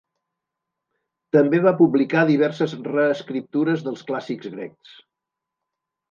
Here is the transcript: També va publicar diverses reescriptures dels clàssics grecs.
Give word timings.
També 1.35 1.59
va 1.65 1.73
publicar 1.81 2.23
diverses 2.29 2.73
reescriptures 2.87 3.83
dels 3.89 4.01
clàssics 4.07 4.49
grecs. 4.55 4.95